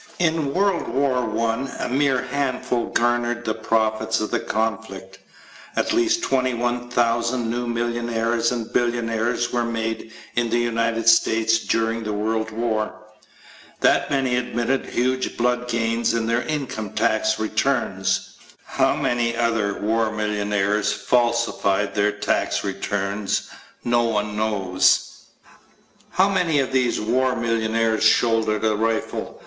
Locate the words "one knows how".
24.05-26.27